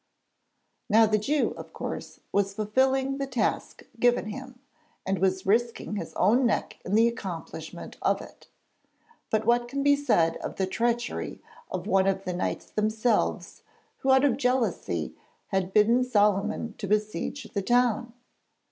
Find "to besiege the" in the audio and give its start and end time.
16.79-17.61